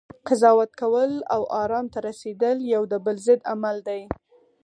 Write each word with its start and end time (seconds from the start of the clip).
قضاوت 0.27 0.71
کول، 0.81 1.11
او 1.33 1.41
ارام 1.63 1.85
ته 1.93 1.99
رسیدل 2.07 2.57
یو 2.73 2.83
د 2.91 2.93
بل 3.05 3.15
ضد 3.27 3.41
عمل 3.51 3.77
دی 3.87 4.01